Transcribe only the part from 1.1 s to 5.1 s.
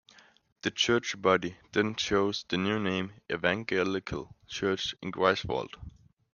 body then chose the new name "Evangelical Church